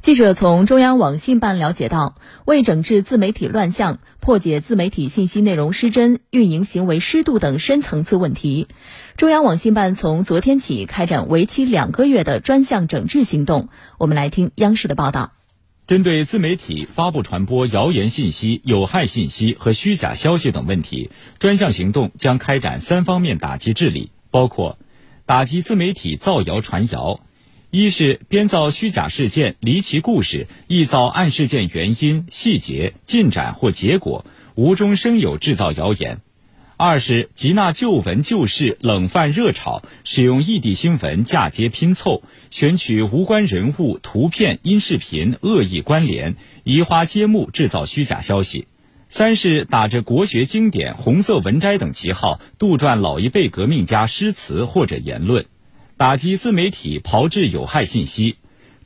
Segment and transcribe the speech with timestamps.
[0.00, 2.16] 记者从中央网信办了解到，
[2.46, 8.66] 为整治自媒体乱象，破解自媒体信息内容失真、运营行为失度等深层次问题，
[9.18, 13.68] 中央网信办从昨天起开展为期两个月的专项整治行动。
[13.98, 15.32] 我们来听央视的报道。
[15.86, 24.78] 针对自媒体发布传播谣言信息、有害信息和虚假消息等问题，专项行动将开展三方面打击治理，包括
[25.26, 27.20] 打击自媒体造谣传谣。
[27.72, 36.16] 一是编造虚假事件、离奇故事，臆造案事件原因、细节、进展或结果，无中生有制造谣言；
[36.76, 46.34] 二是集纳旧闻旧事、冷饭热炒，使用异地新闻嫁接拼凑，选取无关人物、图片、音视频恶意关联，
[46.64, 48.66] 移花接木制造虚假消息；
[49.08, 55.46] 三是打着国学经典、红色文摘等旗号，杜撰老一辈革命家诗词或者言论。
[56.00, 58.36] 打击自媒体炮制有害信息，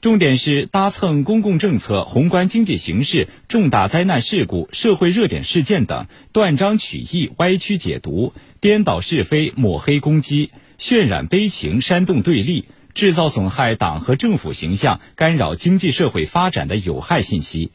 [0.00, 17.70] 重点是搭蹭公共政策、宏观经济形势、重大灾难事故、社会热点事件等，断章取义、歪曲解读、颠倒是非、抹黑攻击、渲染悲情、煽动对立、制造损害党和政府形象、干扰经济社会发展的有害信息。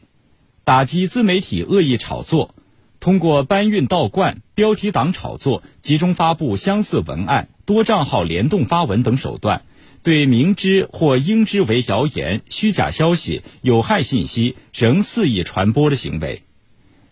[0.64, 2.54] 打击自媒体恶意炒作。
[3.00, 9.62] 通过搬运倒灌、标题党炒作、集中发布相似文案、多账号联动发文等手段，
[10.02, 16.42] 对明知或应知为谣言、虚假消息、有害信息仍肆意传播的行为，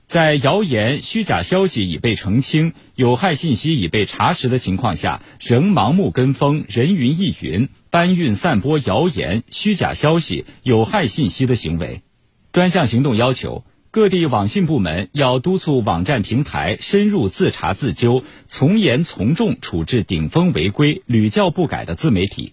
[0.05, 12.03] 在谣言、虚假消息已被澄清、有害信息已被查实的情况下，仍盲目跟风、人云亦云、搬运散播谣言、虚假消息、有害信息的行为，
[12.51, 13.63] 专项行动要求。
[13.99, 22.53] 各地网信部门要督促网站平台深入自查自纠，从严从重处置顶风违规、屡教不改的自媒体；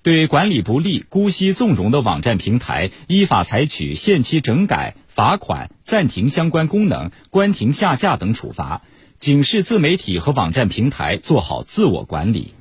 [0.00, 8.80] 对管理不力、姑息纵容的网站平台，依法采取限期整改、罚款、暂停相关功能、关停下架等处罚，
[9.20, 12.54] 警示自媒体和网站平台做好自我管理。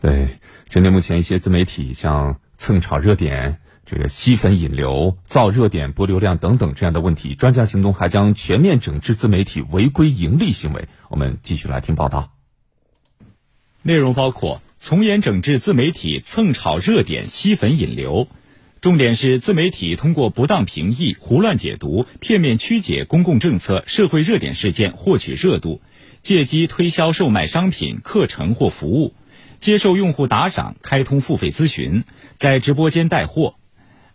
[0.00, 0.38] 对，
[0.68, 3.58] 针对目前一些自媒体像蹭炒热点。
[3.90, 10.86] 这个吸粉引流、造热点、博流量等等这样的问题，专家行动还将全面整治自媒体违规盈利行为。
[11.08, 12.30] 我们继续来听报道。
[13.82, 18.28] 内容包括从严整治自媒体蹭炒热点、吸粉引流，
[18.80, 25.80] 重点是自媒体通过不当评议、胡乱解读、片面曲解公共政策、社会热点事件获取热度，
[26.22, 29.14] 借机推销售卖商品、课程或服务，
[29.58, 32.04] 接受用户打赏、开通付费咨询，
[32.36, 33.56] 在直播间带货。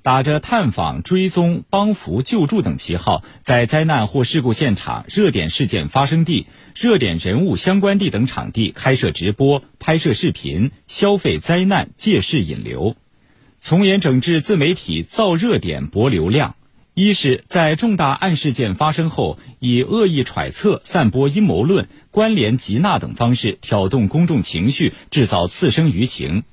[0.06, 6.46] 打着探访、追踪、帮扶、救助等旗号，在灾难或事故现场、热点事件发生地、
[6.76, 12.96] 热点人物相关地等场地开设直播、拍摄视频，消费灾难、借势引流，
[13.58, 16.56] 从严整治自媒体造热点、博流量。
[16.94, 26.44] 一是，在重大案事件发生后，以恶意揣测、散播阴谋论、关联集纳等方式挑动公众情绪，制造次生舆情。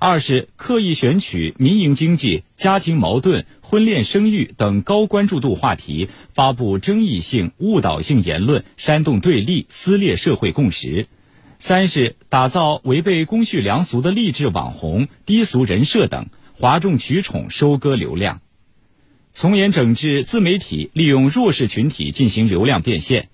[0.00, 11.08] 二是刻意选取民营经济、家庭矛盾、婚恋生育等高关注度话题，发布争议性、误导性言论，煽动对立、撕裂社会共识。
[11.58, 18.40] 三是打造违背公序良俗的励志网红、低俗人设等，哗众取宠，收割流量。
[19.32, 23.28] 从严整治自媒体利用弱势群体进行流量变现。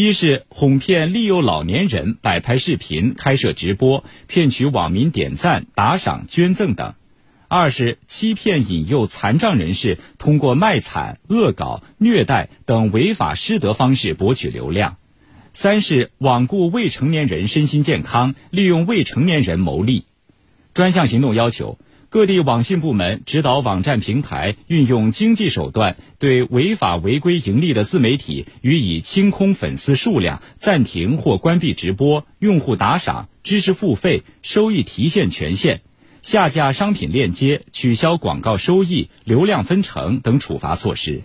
[0.00, 6.92] 一是哄骗利诱老年人摆拍视频、开设直播，骗取网民点赞、打赏、捐赠等；
[7.48, 14.98] 二是欺骗引诱残障人士通过卖惨、恶搞、虐待等违法失德方式博取流量；
[15.52, 20.04] 三是罔顾未成年人身心健康，利用未成年人牟利。
[20.74, 21.76] 专项行动要求。
[22.10, 35.82] 各地网信部门指导网站平台运用经济手段，对违法违规盈利的自媒体予以清空粉丝数量、暂停或关闭直播、用户打赏、知识付费、收益提现权限、
[36.22, 41.22] 下架商品链接、取消广告收益、流量分成等处罚措施。